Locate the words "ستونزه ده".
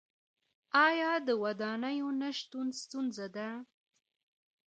2.81-3.49